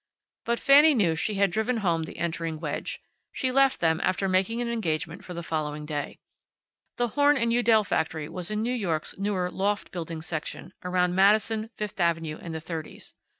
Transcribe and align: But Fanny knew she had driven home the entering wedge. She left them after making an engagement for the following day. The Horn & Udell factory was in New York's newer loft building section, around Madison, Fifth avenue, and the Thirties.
But 0.45 0.59
Fanny 0.59 0.95
knew 0.95 1.15
she 1.15 1.35
had 1.35 1.51
driven 1.51 1.77
home 1.77 2.05
the 2.05 2.17
entering 2.17 2.59
wedge. 2.59 3.03
She 3.31 3.51
left 3.51 3.79
them 3.81 4.01
after 4.03 4.27
making 4.27 4.59
an 4.59 4.67
engagement 4.67 5.23
for 5.23 5.35
the 5.35 5.43
following 5.43 5.85
day. 5.85 6.17
The 6.97 7.09
Horn 7.09 7.37
& 7.51 7.51
Udell 7.55 7.83
factory 7.83 8.27
was 8.27 8.49
in 8.49 8.63
New 8.63 8.73
York's 8.73 9.15
newer 9.19 9.51
loft 9.51 9.91
building 9.91 10.23
section, 10.23 10.73
around 10.83 11.13
Madison, 11.13 11.69
Fifth 11.77 11.99
avenue, 11.99 12.39
and 12.41 12.55
the 12.55 12.59
Thirties. 12.59 13.13